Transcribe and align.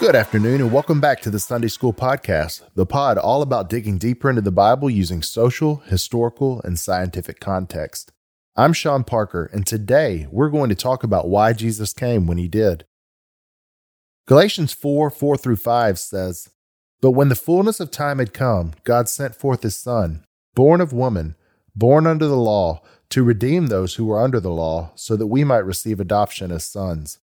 Good 0.00 0.16
afternoon, 0.16 0.62
and 0.62 0.72
welcome 0.72 0.98
back 0.98 1.20
to 1.20 1.30
the 1.30 1.38
Sunday 1.38 1.68
School 1.68 1.92
Podcast, 1.92 2.62
the 2.74 2.86
pod 2.86 3.18
all 3.18 3.42
about 3.42 3.68
digging 3.68 3.98
deeper 3.98 4.30
into 4.30 4.40
the 4.40 4.50
Bible 4.50 4.88
using 4.88 5.20
social, 5.20 5.82
historical, 5.88 6.62
and 6.62 6.78
scientific 6.78 7.38
context. 7.38 8.10
I'm 8.56 8.72
Sean 8.72 9.04
Parker, 9.04 9.50
and 9.52 9.66
today 9.66 10.26
we're 10.30 10.48
going 10.48 10.70
to 10.70 10.74
talk 10.74 11.04
about 11.04 11.28
why 11.28 11.52
Jesus 11.52 11.92
came 11.92 12.26
when 12.26 12.38
he 12.38 12.48
did. 12.48 12.86
Galatians 14.26 14.72
4 14.72 15.10
4 15.10 15.36
through 15.36 15.56
5 15.56 15.98
says, 15.98 16.48
But 17.02 17.10
when 17.10 17.28
the 17.28 17.34
fullness 17.34 17.78
of 17.78 17.90
time 17.90 18.20
had 18.20 18.32
come, 18.32 18.72
God 18.84 19.06
sent 19.06 19.36
forth 19.36 19.62
his 19.62 19.76
Son, 19.76 20.24
born 20.54 20.80
of 20.80 20.94
woman, 20.94 21.36
born 21.76 22.06
under 22.06 22.26
the 22.26 22.40
law, 22.40 22.80
to 23.10 23.22
redeem 23.22 23.66
those 23.66 23.96
who 23.96 24.06
were 24.06 24.18
under 24.24 24.40
the 24.40 24.48
law, 24.48 24.92
so 24.94 25.14
that 25.14 25.26
we 25.26 25.44
might 25.44 25.58
receive 25.58 26.00
adoption 26.00 26.50
as 26.50 26.64
sons. 26.64 27.18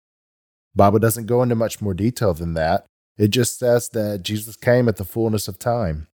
Bible 0.78 1.00
doesn't 1.00 1.26
go 1.26 1.42
into 1.42 1.56
much 1.56 1.82
more 1.82 1.96
detail 1.96 2.34
than 2.34 2.54
that. 2.54 2.86
It 3.18 3.30
just 3.30 3.58
says 3.58 3.90
that 3.90 4.22
Jesus 4.22 4.56
came 4.56 4.88
at 4.88 4.98
the 4.98 5.04
fullness 5.04 5.48
of 5.48 5.58
time. 5.58 6.08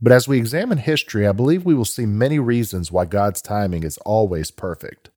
But 0.00 0.12
as 0.12 0.28
we 0.28 0.38
examine 0.38 0.78
history, 0.78 1.26
I 1.26 1.32
believe 1.32 1.64
we 1.64 1.74
will 1.74 1.84
see 1.84 2.06
many 2.06 2.38
reasons 2.38 2.92
why 2.92 3.06
God's 3.06 3.42
timing 3.42 3.82
is 3.82 3.98
always 3.98 4.52
perfect. 4.52 5.10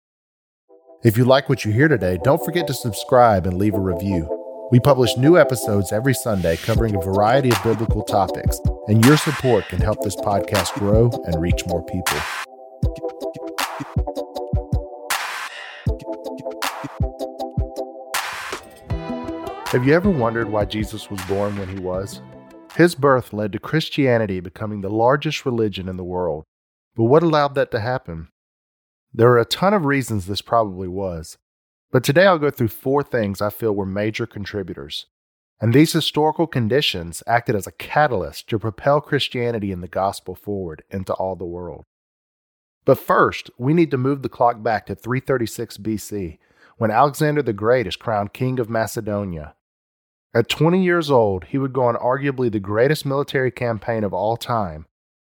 If 1.03 1.15
you 1.15 1.25
like 1.25 1.47
what 1.47 1.63
you 1.63 1.71
hear 1.71 1.87
today, 1.87 2.17
don't 2.23 2.43
forget 2.43 2.65
to 2.67 2.73
subscribe 2.73 3.45
and 3.45 3.57
leave 3.57 3.75
a 3.75 3.79
review. 3.79 4.27
We 4.71 4.79
publish 4.79 5.15
new 5.15 5.37
episodes 5.37 5.91
every 5.91 6.15
Sunday 6.15 6.57
covering 6.57 6.95
a 6.95 7.01
variety 7.01 7.51
of 7.51 7.63
biblical 7.63 8.01
topics, 8.01 8.59
and 8.87 9.05
your 9.05 9.17
support 9.17 9.67
can 9.67 9.79
help 9.79 10.01
this 10.01 10.15
podcast 10.15 10.73
grow 10.73 11.11
and 11.25 11.39
reach 11.39 11.67
more 11.67 11.85
people. 11.85 12.50
Have 19.71 19.87
you 19.87 19.93
ever 19.93 20.09
wondered 20.09 20.49
why 20.49 20.65
Jesus 20.65 21.09
was 21.09 21.23
born 21.29 21.57
when 21.57 21.69
he 21.69 21.79
was? 21.79 22.21
His 22.75 22.93
birth 22.93 23.31
led 23.31 23.53
to 23.53 23.59
Christianity 23.59 24.41
becoming 24.41 24.81
the 24.81 24.89
largest 24.89 25.45
religion 25.45 25.87
in 25.87 25.95
the 25.95 26.03
world. 26.03 26.43
But 26.93 27.05
what 27.05 27.23
allowed 27.23 27.55
that 27.55 27.71
to 27.71 27.79
happen? 27.79 28.27
There 29.13 29.29
are 29.29 29.39
a 29.39 29.45
ton 29.45 29.73
of 29.73 29.85
reasons 29.85 30.25
this 30.25 30.41
probably 30.41 30.89
was. 30.89 31.37
But 31.89 32.03
today 32.03 32.25
I'll 32.25 32.37
go 32.37 32.49
through 32.49 32.67
four 32.67 33.01
things 33.01 33.41
I 33.41 33.49
feel 33.49 33.71
were 33.71 33.85
major 33.85 34.25
contributors. 34.25 35.05
And 35.61 35.73
these 35.73 35.93
historical 35.93 36.47
conditions 36.47 37.23
acted 37.25 37.55
as 37.55 37.65
a 37.65 37.71
catalyst 37.71 38.49
to 38.49 38.59
propel 38.59 38.99
Christianity 38.99 39.71
and 39.71 39.81
the 39.81 39.87
gospel 39.87 40.35
forward 40.35 40.83
into 40.89 41.13
all 41.13 41.37
the 41.37 41.45
world. 41.45 41.85
But 42.83 42.99
first, 42.99 43.49
we 43.57 43.73
need 43.73 43.91
to 43.91 43.97
move 43.97 44.21
the 44.21 44.27
clock 44.27 44.61
back 44.61 44.85
to 44.87 44.95
336 44.95 45.77
BC, 45.77 46.39
when 46.75 46.91
Alexander 46.91 47.41
the 47.41 47.53
Great 47.53 47.87
is 47.87 47.95
crowned 47.95 48.33
king 48.33 48.59
of 48.59 48.69
Macedonia 48.69 49.55
at 50.33 50.47
20 50.47 50.83
years 50.83 51.11
old, 51.11 51.45
he 51.45 51.57
would 51.57 51.73
go 51.73 51.83
on 51.83 51.95
arguably 51.95 52.51
the 52.51 52.59
greatest 52.59 53.05
military 53.05 53.51
campaign 53.51 54.03
of 54.03 54.13
all 54.13 54.37
time, 54.37 54.85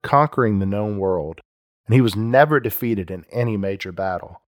conquering 0.03 0.59
the 0.59 0.67
known 0.67 0.99
world, 0.99 1.41
and 1.87 1.95
he 1.95 2.01
was 2.01 2.15
never 2.15 2.61
defeated 2.61 3.11
in 3.11 3.25
any 3.33 3.57
major 3.57 3.91
battle. 3.91 4.43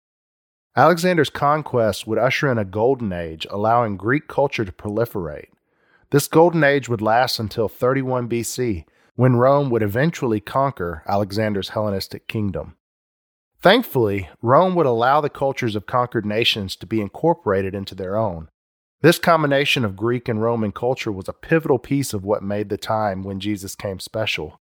Alexander's 0.76 1.30
conquest 1.30 2.08
would 2.08 2.18
usher 2.18 2.52
in 2.52 2.58
a 2.58 2.66
golden 2.66 3.14
age, 3.14 3.48
allowing 3.50 3.96
Greek 3.96 4.28
culture 4.28 4.66
to 4.66 4.72
proliferate. 4.72 5.50
This 6.10 6.28
golden 6.28 6.64
age 6.64 6.90
would 6.90 7.02
last 7.02 7.40
until 7.40 7.70
31 7.70 8.28
BC, 8.28 8.86
when 9.16 9.36
Rome 9.36 9.70
would 9.70 9.84
eventually 9.84 10.40
conquer 10.40 11.04
Alexander's 11.08 11.70
Hellenistic 11.70 12.28
kingdom. 12.28 12.76
Thankfully, 13.62 14.28
Rome 14.42 14.76
would 14.76 14.88
allow 14.88 15.22
the 15.22 15.30
cultures 15.30 15.76
of 15.76 15.86
conquered 15.86 16.26
nations 16.26 16.76
to 16.78 16.88
be 16.88 17.00
incorporated 17.00 17.74
into 17.74 17.96
their 17.96 18.18
own, 18.18 18.50
this 19.04 19.20
combination 19.20 19.84
of 19.84 19.98
Greek 19.98 20.30
and 20.30 20.42
Roman 20.42 20.72
culture 20.72 21.12
was 21.12 21.28
a 21.28 21.34
pivotal 21.34 21.78
piece 21.78 22.14
of 22.14 22.24
what 22.24 22.42
made 22.42 22.70
the 22.70 22.78
time 22.78 23.22
when 23.22 23.42
Jesus 23.42 23.76
came 23.76 24.00
special. 24.00 24.62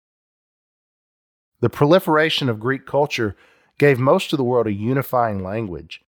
The 1.60 1.70
proliferation 1.70 2.48
of 2.48 2.58
Greek 2.58 2.84
culture 2.84 3.36
gave 3.78 4.00
most 4.00 4.32
of 4.32 4.38
the 4.38 4.44
world 4.44 4.66
a 4.66 4.72
unifying 4.72 5.44
language, 5.44 6.02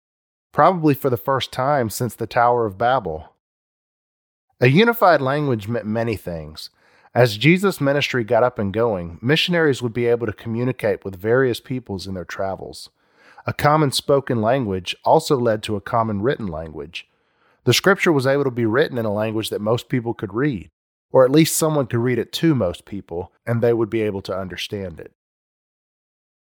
probably 0.50 0.94
for 0.94 1.10
the 1.10 1.18
first 1.18 1.52
time 1.52 1.90
since 1.90 2.14
the 2.14 2.26
Tower 2.26 2.64
of 2.64 2.78
Babel. 2.78 3.34
A 4.62 4.68
unified 4.68 5.20
language 5.20 5.68
meant 5.68 5.84
many 5.84 6.16
things. 6.16 6.70
As 7.14 7.36
Jesus' 7.36 7.82
ministry 7.82 8.24
got 8.24 8.42
up 8.42 8.58
and 8.58 8.72
going, 8.72 9.18
missionaries 9.20 9.82
would 9.82 9.92
be 9.92 10.06
able 10.06 10.26
to 10.26 10.32
communicate 10.32 11.04
with 11.04 11.20
various 11.20 11.60
peoples 11.60 12.06
in 12.06 12.14
their 12.14 12.24
travels. 12.24 12.88
A 13.46 13.52
common 13.52 13.92
spoken 13.92 14.40
language 14.40 14.96
also 15.04 15.36
led 15.36 15.62
to 15.64 15.76
a 15.76 15.82
common 15.82 16.22
written 16.22 16.46
language. 16.46 17.06
The 17.64 17.72
scripture 17.72 18.12
was 18.12 18.26
able 18.26 18.44
to 18.44 18.50
be 18.50 18.66
written 18.66 18.98
in 18.98 19.04
a 19.04 19.12
language 19.12 19.50
that 19.50 19.60
most 19.60 19.88
people 19.88 20.14
could 20.14 20.34
read, 20.34 20.70
or 21.10 21.24
at 21.24 21.30
least 21.30 21.56
someone 21.56 21.86
could 21.86 22.00
read 22.00 22.18
it 22.18 22.32
to 22.32 22.54
most 22.54 22.84
people, 22.84 23.32
and 23.46 23.62
they 23.62 23.72
would 23.72 23.90
be 23.90 24.02
able 24.02 24.22
to 24.22 24.36
understand 24.36 24.98
it. 24.98 25.12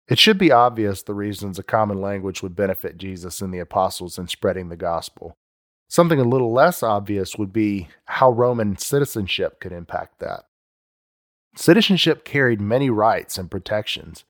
It 0.08 0.19
should 0.19 0.38
be 0.38 0.52
obvious 0.52 1.02
the 1.02 1.14
reasons 1.14 1.58
a 1.58 1.62
common 1.62 2.00
language 2.00 2.42
would 2.42 2.56
benefit 2.56 2.98
Jesus 2.98 3.41
and 3.41 3.54
the 3.54 3.58
apostles 3.58 4.19
in 4.19 4.28
spreading 4.28 4.69
the 4.69 4.76
gospel. 4.76 5.36
Something 5.88 6.19
a 6.19 6.25
little 6.25 6.52
less 6.52 6.82
obvious 6.82 7.36
would 7.36 7.52
be 7.52 7.88
how 8.06 8.31
Roman 8.31 8.76
citizenship 8.76 9.60
could 9.60 9.72
impact 9.72 10.19
that. 10.19 10.44
Citizenship 11.56 12.25
carried 12.25 12.60
many 12.60 12.91
rights 12.91 13.38
and 13.38 13.50
protections. 13.50 14.25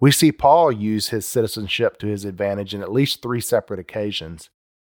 We 0.00 0.10
see 0.10 0.32
Paul 0.32 0.72
use 0.72 1.08
his 1.08 1.24
citizenship 1.24 1.98
to 2.00 2.06
his 2.08 2.24
advantage 2.24 2.74
in 2.74 2.82
at 2.82 2.92
least 2.92 3.22
three 3.22 3.40
separate 3.40 3.78
occasions. 3.78 4.50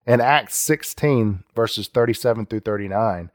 In 0.06 0.22
Acts 0.22 0.56
16, 0.58 1.44
verses 1.56 1.88
37 1.88 2.46
through 2.46 2.60
39, 2.60 3.32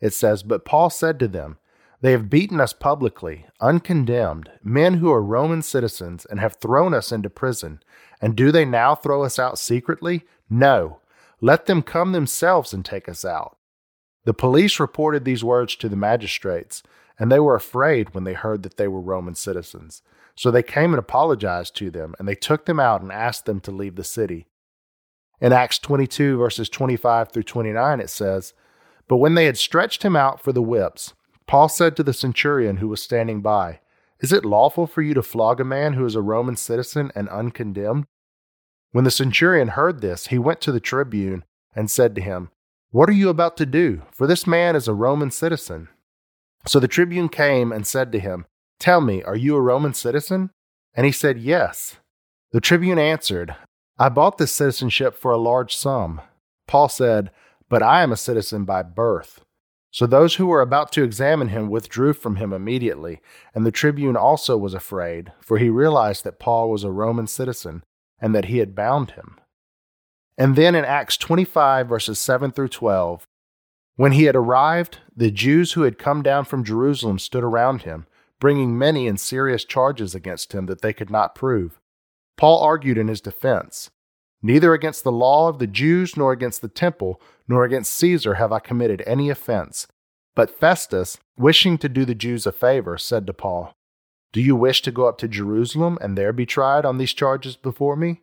it 0.00 0.12
says, 0.12 0.42
But 0.42 0.64
Paul 0.64 0.90
said 0.90 1.20
to 1.20 1.28
them, 1.28 1.58
They 2.00 2.10
have 2.10 2.28
beaten 2.28 2.60
us 2.60 2.72
publicly, 2.72 3.46
uncondemned, 3.60 4.50
men 4.64 4.94
who 4.94 5.12
are 5.12 5.22
Roman 5.22 5.62
citizens, 5.62 6.24
and 6.24 6.40
have 6.40 6.54
thrown 6.54 6.92
us 6.92 7.12
into 7.12 7.30
prison. 7.30 7.80
And 8.20 8.34
do 8.34 8.50
they 8.50 8.64
now 8.64 8.96
throw 8.96 9.22
us 9.22 9.38
out 9.38 9.60
secretly? 9.60 10.24
No. 10.50 10.98
Let 11.40 11.66
them 11.66 11.82
come 11.82 12.10
themselves 12.10 12.72
and 12.72 12.84
take 12.84 13.08
us 13.08 13.24
out. 13.24 13.56
The 14.24 14.34
police 14.34 14.80
reported 14.80 15.24
these 15.24 15.44
words 15.44 15.76
to 15.76 15.88
the 15.88 15.96
magistrates, 15.96 16.82
and 17.16 17.30
they 17.30 17.38
were 17.38 17.54
afraid 17.54 18.12
when 18.12 18.24
they 18.24 18.34
heard 18.34 18.64
that 18.64 18.76
they 18.76 18.88
were 18.88 19.00
Roman 19.00 19.36
citizens. 19.36 20.02
So 20.34 20.50
they 20.50 20.64
came 20.64 20.92
and 20.92 20.98
apologized 20.98 21.76
to 21.76 21.92
them, 21.92 22.16
and 22.18 22.26
they 22.26 22.34
took 22.34 22.66
them 22.66 22.80
out 22.80 23.02
and 23.02 23.12
asked 23.12 23.46
them 23.46 23.60
to 23.60 23.70
leave 23.70 23.94
the 23.94 24.04
city. 24.04 24.46
In 25.40 25.52
Acts 25.52 25.78
22, 25.78 26.36
verses 26.36 26.68
25 26.68 27.30
through 27.30 27.44
29, 27.44 28.00
it 28.00 28.10
says, 28.10 28.54
But 29.06 29.18
when 29.18 29.34
they 29.34 29.44
had 29.46 29.56
stretched 29.56 30.02
him 30.02 30.16
out 30.16 30.42
for 30.42 30.52
the 30.52 30.62
whips, 30.62 31.14
Paul 31.46 31.68
said 31.68 31.96
to 31.96 32.02
the 32.02 32.12
centurion 32.12 32.78
who 32.78 32.88
was 32.88 33.00
standing 33.00 33.40
by, 33.40 33.80
Is 34.20 34.32
it 34.32 34.44
lawful 34.44 34.86
for 34.86 35.00
you 35.02 35.14
to 35.14 35.22
flog 35.22 35.60
a 35.60 35.64
man 35.64 35.94
who 35.94 36.04
is 36.04 36.14
a 36.14 36.22
Roman 36.22 36.56
citizen 36.56 37.12
and 37.14 37.28
uncondemned? 37.28 38.06
When 38.90 39.04
the 39.04 39.10
centurion 39.10 39.68
heard 39.68 40.00
this, 40.00 40.28
he 40.28 40.38
went 40.38 40.60
to 40.62 40.72
the 40.72 40.80
tribune 40.80 41.44
and 41.74 41.90
said 41.90 42.14
to 42.14 42.20
him, 42.20 42.50
What 42.90 43.08
are 43.08 43.12
you 43.12 43.28
about 43.28 43.56
to 43.58 43.66
do? 43.66 44.02
For 44.12 44.26
this 44.26 44.46
man 44.46 44.74
is 44.74 44.88
a 44.88 44.94
Roman 44.94 45.30
citizen. 45.30 45.88
So 46.66 46.80
the 46.80 46.88
tribune 46.88 47.28
came 47.28 47.70
and 47.70 47.86
said 47.86 48.10
to 48.12 48.18
him, 48.18 48.46
Tell 48.80 49.00
me, 49.00 49.22
are 49.22 49.36
you 49.36 49.56
a 49.56 49.60
Roman 49.60 49.94
citizen? 49.94 50.50
And 50.94 51.06
he 51.06 51.12
said, 51.12 51.38
Yes. 51.38 51.96
The 52.50 52.60
tribune 52.60 52.98
answered, 52.98 53.54
I 53.98 54.08
bought 54.08 54.38
this 54.38 54.52
citizenship 54.52 55.16
for 55.16 55.32
a 55.32 55.38
large 55.38 55.76
sum. 55.76 56.20
Paul 56.68 56.88
said, 56.88 57.30
But 57.68 57.82
I 57.82 58.02
am 58.02 58.12
a 58.12 58.16
citizen 58.16 58.64
by 58.64 58.82
birth. 58.82 59.44
So 59.90 60.06
those 60.06 60.36
who 60.36 60.46
were 60.46 60.60
about 60.60 60.92
to 60.92 61.02
examine 61.02 61.48
him 61.48 61.68
withdrew 61.68 62.12
from 62.12 62.36
him 62.36 62.52
immediately, 62.52 63.20
and 63.54 63.66
the 63.66 63.72
tribune 63.72 64.16
also 64.16 64.56
was 64.56 64.74
afraid, 64.74 65.32
for 65.40 65.58
he 65.58 65.70
realized 65.70 66.24
that 66.24 66.38
Paul 66.38 66.70
was 66.70 66.84
a 66.84 66.92
Roman 66.92 67.26
citizen 67.26 67.82
and 68.20 68.34
that 68.34 68.46
he 68.46 68.58
had 68.58 68.74
bound 68.74 69.12
him. 69.12 69.40
And 70.36 70.54
then 70.54 70.74
in 70.76 70.84
Acts 70.84 71.16
25, 71.16 71.88
verses 71.88 72.20
7 72.20 72.52
through 72.52 72.68
12, 72.68 73.26
when 73.96 74.12
he 74.12 74.24
had 74.24 74.36
arrived, 74.36 74.98
the 75.16 75.32
Jews 75.32 75.72
who 75.72 75.82
had 75.82 75.98
come 75.98 76.22
down 76.22 76.44
from 76.44 76.62
Jerusalem 76.62 77.18
stood 77.18 77.42
around 77.42 77.82
him, 77.82 78.06
bringing 78.38 78.78
many 78.78 79.08
and 79.08 79.18
serious 79.18 79.64
charges 79.64 80.14
against 80.14 80.52
him 80.52 80.66
that 80.66 80.82
they 80.82 80.92
could 80.92 81.10
not 81.10 81.34
prove. 81.34 81.80
Paul 82.38 82.62
argued 82.62 82.96
in 82.96 83.08
his 83.08 83.20
defense 83.20 83.90
Neither 84.40 84.72
against 84.72 85.02
the 85.02 85.12
law 85.12 85.48
of 85.48 85.58
the 85.58 85.66
Jews, 85.66 86.16
nor 86.16 86.32
against 86.32 86.62
the 86.62 86.68
temple, 86.68 87.20
nor 87.48 87.64
against 87.64 87.94
Caesar 87.94 88.34
have 88.34 88.52
I 88.52 88.60
committed 88.60 89.02
any 89.04 89.30
offense. 89.30 89.88
But 90.36 90.56
Festus, 90.56 91.18
wishing 91.36 91.76
to 91.78 91.88
do 91.88 92.04
the 92.04 92.14
Jews 92.14 92.46
a 92.46 92.52
favor, 92.52 92.96
said 92.96 93.26
to 93.26 93.32
Paul, 93.32 93.72
Do 94.32 94.40
you 94.40 94.54
wish 94.54 94.80
to 94.82 94.92
go 94.92 95.08
up 95.08 95.18
to 95.18 95.28
Jerusalem 95.28 95.98
and 96.00 96.16
there 96.16 96.32
be 96.32 96.46
tried 96.46 96.84
on 96.84 96.98
these 96.98 97.12
charges 97.12 97.56
before 97.56 97.96
me? 97.96 98.22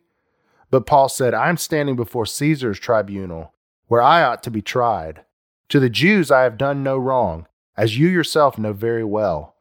But 0.70 0.86
Paul 0.86 1.10
said, 1.10 1.34
I 1.34 1.50
am 1.50 1.58
standing 1.58 1.96
before 1.96 2.24
Caesar's 2.24 2.80
tribunal, 2.80 3.52
where 3.86 4.02
I 4.02 4.22
ought 4.22 4.42
to 4.44 4.50
be 4.50 4.62
tried. 4.62 5.24
To 5.68 5.78
the 5.78 5.90
Jews 5.90 6.30
I 6.30 6.44
have 6.44 6.56
done 6.56 6.82
no 6.82 6.96
wrong, 6.96 7.46
as 7.76 7.98
you 7.98 8.08
yourself 8.08 8.56
know 8.56 8.72
very 8.72 9.04
well. 9.04 9.55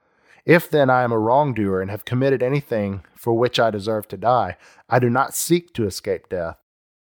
If 0.45 0.69
then 0.69 0.91
I 0.91 1.03
am 1.03 1.11
a 1.11 1.17
wrongdoer 1.17 1.81
and 1.81 1.89
have 1.89 2.05
committed 2.05 2.43
anything 2.43 3.03
for 3.15 3.33
which 3.33 3.59
I 3.59 3.71
deserve 3.71 4.07
to 4.09 4.17
die, 4.17 4.57
I 4.87 4.99
do 4.99 5.09
not 5.09 5.33
seek 5.33 5.73
to 5.73 5.85
escape 5.85 6.29
death. 6.29 6.57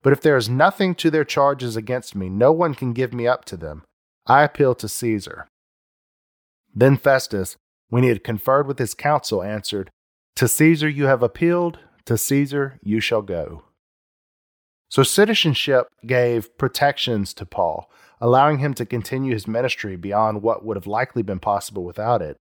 But 0.03 0.13
if 0.13 0.21
there 0.21 0.35
is 0.35 0.49
nothing 0.49 0.93
to 0.95 1.09
their 1.09 1.23
charges 1.23 1.75
against 1.75 2.15
me, 2.15 2.29
no 2.29 2.51
one 2.51 2.75
can 2.75 2.93
give 2.93 3.13
me 3.13 3.27
up 3.27 3.45
to 3.45 3.57
them. 3.57 3.83
I 4.27 4.43
appeal 4.43 4.75
to 4.75 4.87
Caesar. 4.87 5.47
Then 6.75 6.97
Festus, 6.97 7.55
when 7.89 8.03
he 8.03 8.09
had 8.09 8.23
conferred 8.23 8.67
with 8.67 8.77
his 8.77 8.93
council, 8.93 9.41
answered, 9.41 9.89
To 10.35 10.47
Caesar 10.47 10.89
you 10.89 11.05
have 11.05 11.23
appealed, 11.23 11.79
to 12.05 12.17
Caesar 12.17 12.77
you 12.83 12.99
shall 12.99 13.21
go. 13.21 13.63
So 14.89 15.03
citizenship 15.03 15.87
gave 16.05 16.57
protections 16.57 17.33
to 17.35 17.45
Paul, 17.45 17.89
allowing 18.19 18.59
him 18.59 18.73
to 18.75 18.85
continue 18.85 19.33
his 19.33 19.47
ministry 19.47 19.95
beyond 19.95 20.41
what 20.41 20.65
would 20.65 20.77
have 20.77 20.87
likely 20.87 21.21
been 21.21 21.39
possible 21.39 21.83
without 21.83 22.21
it. 22.21 22.37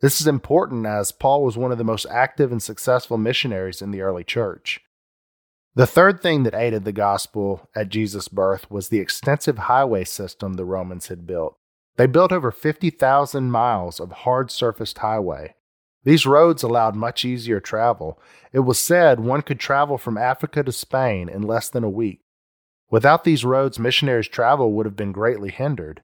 This 0.00 0.20
is 0.20 0.26
important 0.26 0.86
as 0.86 1.12
Paul 1.12 1.44
was 1.44 1.58
one 1.58 1.72
of 1.72 1.78
the 1.78 1.84
most 1.84 2.06
active 2.10 2.50
and 2.52 2.62
successful 2.62 3.18
missionaries 3.18 3.82
in 3.82 3.90
the 3.90 4.00
early 4.00 4.24
church. 4.24 4.80
The 5.74 5.86
third 5.86 6.22
thing 6.22 6.42
that 6.44 6.54
aided 6.54 6.84
the 6.84 6.92
gospel 6.92 7.68
at 7.76 7.90
Jesus' 7.90 8.28
birth 8.28 8.70
was 8.70 8.88
the 8.88 8.98
extensive 8.98 9.58
highway 9.58 10.04
system 10.04 10.54
the 10.54 10.64
Romans 10.64 11.08
had 11.08 11.26
built. 11.26 11.56
They 11.96 12.06
built 12.06 12.32
over 12.32 12.50
50,000 12.50 13.50
miles 13.50 14.00
of 14.00 14.10
hard 14.10 14.50
surfaced 14.50 14.98
highway. 14.98 15.54
These 16.02 16.24
roads 16.24 16.62
allowed 16.62 16.96
much 16.96 17.26
easier 17.26 17.60
travel. 17.60 18.18
It 18.52 18.60
was 18.60 18.78
said 18.78 19.20
one 19.20 19.42
could 19.42 19.60
travel 19.60 19.98
from 19.98 20.16
Africa 20.16 20.62
to 20.62 20.72
Spain 20.72 21.28
in 21.28 21.42
less 21.42 21.68
than 21.68 21.84
a 21.84 21.90
week. 21.90 22.22
Without 22.90 23.24
these 23.24 23.44
roads, 23.44 23.78
missionaries' 23.78 24.28
travel 24.28 24.72
would 24.72 24.86
have 24.86 24.96
been 24.96 25.12
greatly 25.12 25.50
hindered. 25.50 26.02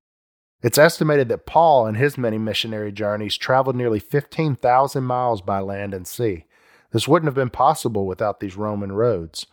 It's 0.66 0.78
estimated 0.78 1.28
that 1.28 1.46
Paul, 1.46 1.86
in 1.86 1.94
his 1.94 2.18
many 2.18 2.38
missionary 2.38 2.90
journeys, 2.90 3.36
traveled 3.36 3.76
nearly 3.76 4.00
15,000 4.00 5.04
miles 5.04 5.40
by 5.40 5.60
land 5.60 5.94
and 5.94 6.08
sea. 6.08 6.46
This 6.90 7.06
wouldn't 7.06 7.28
have 7.28 7.36
been 7.36 7.50
possible 7.50 8.04
without 8.04 8.40
these 8.40 8.56
Roman 8.56 8.90
roads. 8.90 9.46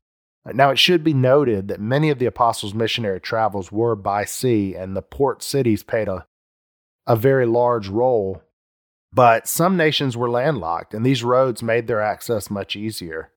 Now, 0.44 0.72
it 0.72 0.80
should 0.80 1.04
be 1.04 1.14
noted 1.14 1.68
that 1.68 1.80
many 1.80 2.10
of 2.10 2.18
the 2.18 2.26
apostles' 2.26 2.74
missionary 2.74 3.20
travels 3.20 3.72
were 3.72 3.96
by 3.96 4.26
sea, 4.26 4.74
and 4.74 4.98
the 4.98 5.04
port 5.04 5.44
cities 5.44 5.84
played 5.84 6.08
a, 6.08 6.26
a 7.06 7.16
very 7.16 7.46
large 7.46 7.90
role. 7.90 8.42
But 9.12 9.48
some 9.48 9.78
nations 9.78 10.18
were 10.18 10.32
landlocked, 10.32 10.96
and 10.96 11.06
these 11.06 11.24
roads 11.24 11.62
made 11.62 11.86
their 11.86 12.02
access 12.02 12.50
much 12.50 12.76
easier. 12.76 13.30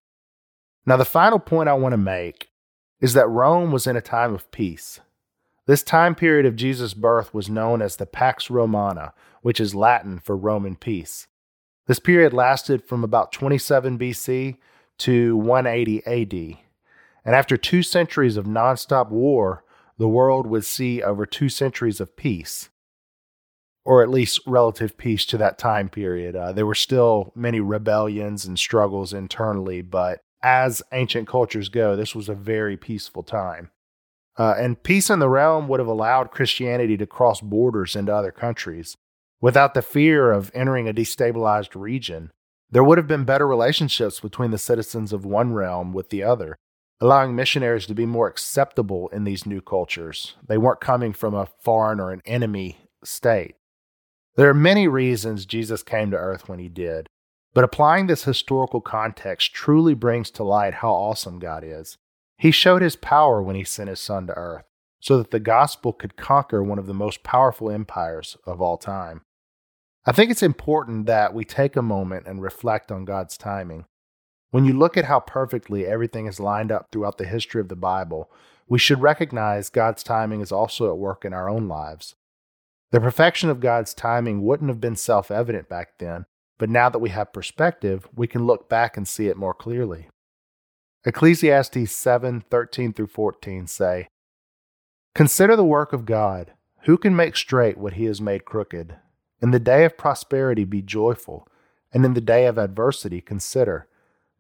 Now, 0.86 0.96
the 0.96 1.04
final 1.04 1.38
point 1.38 1.68
I 1.68 1.74
want 1.74 1.92
to 1.92 1.98
make 1.98 2.48
is 3.02 3.12
that 3.12 3.28
Rome 3.28 3.70
was 3.70 3.86
in 3.86 3.96
a 3.96 4.00
time 4.00 4.32
of 4.32 4.50
peace. 4.50 5.00
This 5.66 5.82
time 5.82 6.14
period 6.14 6.46
of 6.46 6.54
Jesus' 6.54 6.94
birth 6.94 7.34
was 7.34 7.50
known 7.50 7.82
as 7.82 7.96
the 7.96 8.06
Pax 8.06 8.50
Romana, 8.50 9.12
which 9.42 9.58
is 9.58 9.74
Latin 9.74 10.20
for 10.20 10.36
Roman 10.36 10.76
peace. 10.76 11.26
This 11.86 11.98
period 11.98 12.32
lasted 12.32 12.84
from 12.84 13.02
about 13.02 13.32
27 13.32 13.98
BC 13.98 14.58
to 14.98 15.36
180 15.36 16.06
AD. 16.06 16.58
And 17.24 17.34
after 17.34 17.56
two 17.56 17.82
centuries 17.82 18.36
of 18.36 18.46
nonstop 18.46 19.10
war, 19.10 19.64
the 19.98 20.08
world 20.08 20.46
would 20.46 20.64
see 20.64 21.02
over 21.02 21.26
two 21.26 21.48
centuries 21.48 22.00
of 22.00 22.16
peace, 22.16 22.68
or 23.84 24.02
at 24.02 24.10
least 24.10 24.40
relative 24.46 24.96
peace 24.96 25.24
to 25.26 25.38
that 25.38 25.58
time 25.58 25.88
period. 25.88 26.36
Uh, 26.36 26.52
there 26.52 26.66
were 26.66 26.74
still 26.76 27.32
many 27.34 27.58
rebellions 27.58 28.44
and 28.44 28.56
struggles 28.56 29.12
internally, 29.12 29.82
but 29.82 30.20
as 30.42 30.82
ancient 30.92 31.26
cultures 31.26 31.68
go, 31.68 31.96
this 31.96 32.14
was 32.14 32.28
a 32.28 32.34
very 32.34 32.76
peaceful 32.76 33.24
time. 33.24 33.70
Uh, 34.38 34.54
and 34.58 34.82
peace 34.82 35.08
in 35.08 35.18
the 35.18 35.28
realm 35.28 35.66
would 35.68 35.80
have 35.80 35.88
allowed 35.88 36.30
Christianity 36.30 36.96
to 36.98 37.06
cross 37.06 37.40
borders 37.40 37.96
into 37.96 38.14
other 38.14 38.32
countries 38.32 38.96
without 39.40 39.74
the 39.74 39.82
fear 39.82 40.32
of 40.32 40.50
entering 40.54 40.88
a 40.88 40.94
destabilized 40.94 41.78
region. 41.80 42.32
There 42.70 42.84
would 42.84 42.98
have 42.98 43.06
been 43.06 43.24
better 43.24 43.46
relationships 43.46 44.20
between 44.20 44.50
the 44.50 44.58
citizens 44.58 45.12
of 45.12 45.24
one 45.24 45.52
realm 45.52 45.92
with 45.92 46.10
the 46.10 46.22
other, 46.22 46.56
allowing 47.00 47.34
missionaries 47.34 47.86
to 47.86 47.94
be 47.94 48.06
more 48.06 48.26
acceptable 48.26 49.08
in 49.08 49.24
these 49.24 49.46
new 49.46 49.60
cultures. 49.60 50.34
They 50.46 50.58
weren't 50.58 50.80
coming 50.80 51.12
from 51.12 51.34
a 51.34 51.48
foreign 51.62 52.00
or 52.00 52.10
an 52.10 52.22
enemy 52.26 52.78
state. 53.04 53.54
There 54.34 54.50
are 54.50 54.54
many 54.54 54.88
reasons 54.88 55.46
Jesus 55.46 55.82
came 55.82 56.10
to 56.10 56.16
earth 56.16 56.48
when 56.48 56.58
he 56.58 56.68
did, 56.68 57.08
but 57.54 57.64
applying 57.64 58.06
this 58.06 58.24
historical 58.24 58.82
context 58.82 59.54
truly 59.54 59.94
brings 59.94 60.30
to 60.32 60.44
light 60.44 60.74
how 60.74 60.90
awesome 60.90 61.38
God 61.38 61.64
is. 61.64 61.96
He 62.38 62.50
showed 62.50 62.82
his 62.82 62.96
power 62.96 63.42
when 63.42 63.56
he 63.56 63.64
sent 63.64 63.88
his 63.88 64.00
son 64.00 64.26
to 64.26 64.34
earth, 64.34 64.64
so 65.00 65.18
that 65.18 65.30
the 65.30 65.40
gospel 65.40 65.92
could 65.92 66.16
conquer 66.16 66.62
one 66.62 66.78
of 66.78 66.86
the 66.86 66.94
most 66.94 67.22
powerful 67.22 67.70
empires 67.70 68.36
of 68.46 68.60
all 68.60 68.76
time. 68.76 69.22
I 70.04 70.12
think 70.12 70.30
it's 70.30 70.42
important 70.42 71.06
that 71.06 71.34
we 71.34 71.44
take 71.44 71.76
a 71.76 71.82
moment 71.82 72.26
and 72.26 72.40
reflect 72.42 72.92
on 72.92 73.04
God's 73.04 73.36
timing. 73.36 73.86
When 74.50 74.64
you 74.64 74.72
look 74.72 74.96
at 74.96 75.06
how 75.06 75.20
perfectly 75.20 75.86
everything 75.86 76.26
is 76.26 76.38
lined 76.38 76.70
up 76.70 76.86
throughout 76.92 77.18
the 77.18 77.26
history 77.26 77.60
of 77.60 77.68
the 77.68 77.76
Bible, 77.76 78.30
we 78.68 78.78
should 78.78 79.00
recognize 79.00 79.68
God's 79.68 80.02
timing 80.02 80.40
is 80.40 80.52
also 80.52 80.90
at 80.90 80.98
work 80.98 81.24
in 81.24 81.32
our 81.32 81.48
own 81.48 81.68
lives. 81.68 82.14
The 82.92 83.00
perfection 83.00 83.50
of 83.50 83.60
God's 83.60 83.94
timing 83.94 84.42
wouldn't 84.42 84.70
have 84.70 84.80
been 84.80 84.96
self 84.96 85.30
evident 85.30 85.68
back 85.68 85.98
then, 85.98 86.26
but 86.58 86.70
now 86.70 86.88
that 86.88 87.00
we 87.00 87.10
have 87.10 87.32
perspective, 87.32 88.06
we 88.14 88.26
can 88.26 88.46
look 88.46 88.68
back 88.68 88.96
and 88.96 89.08
see 89.08 89.26
it 89.26 89.36
more 89.36 89.54
clearly. 89.54 90.08
Ecclesiastes 91.06 91.92
7 91.92 92.40
13 92.50 92.92
through 92.92 93.06
14 93.06 93.68
say, 93.68 94.08
Consider 95.14 95.54
the 95.54 95.64
work 95.64 95.92
of 95.92 96.04
God. 96.04 96.52
Who 96.82 96.98
can 96.98 97.14
make 97.14 97.36
straight 97.36 97.78
what 97.78 97.92
he 97.92 98.06
has 98.06 98.20
made 98.20 98.44
crooked? 98.44 98.96
In 99.40 99.52
the 99.52 99.60
day 99.60 99.84
of 99.84 99.96
prosperity, 99.96 100.64
be 100.64 100.82
joyful, 100.82 101.46
and 101.92 102.04
in 102.04 102.14
the 102.14 102.20
day 102.20 102.46
of 102.46 102.58
adversity, 102.58 103.20
consider. 103.20 103.86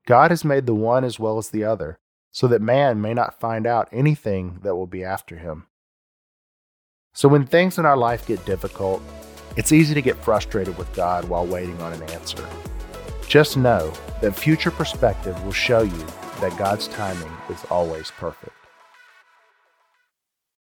God 0.08 0.32
has 0.32 0.44
made 0.44 0.66
the 0.66 0.74
one 0.74 1.04
as 1.04 1.20
well 1.20 1.38
as 1.38 1.50
the 1.50 1.62
other, 1.62 2.00
so 2.32 2.48
that 2.48 2.60
man 2.60 3.00
may 3.00 3.14
not 3.14 3.38
find 3.38 3.64
out 3.64 3.88
anything 3.92 4.58
that 4.64 4.74
will 4.74 4.88
be 4.88 5.04
after 5.04 5.36
him. 5.36 5.68
So, 7.12 7.28
when 7.28 7.46
things 7.46 7.78
in 7.78 7.86
our 7.86 7.96
life 7.96 8.26
get 8.26 8.44
difficult, 8.44 9.02
it's 9.56 9.70
easy 9.70 9.94
to 9.94 10.02
get 10.02 10.16
frustrated 10.16 10.76
with 10.76 10.92
God 10.96 11.28
while 11.28 11.46
waiting 11.46 11.80
on 11.80 11.92
an 11.92 12.02
answer. 12.10 12.44
Just 13.28 13.56
know 13.56 13.92
that 14.20 14.34
future 14.34 14.72
perspective 14.72 15.40
will 15.44 15.52
show 15.52 15.82
you 15.82 16.06
that 16.40 16.56
God's 16.56 16.88
timing 16.88 17.32
is 17.48 17.64
always 17.70 18.10
perfect. 18.10 18.65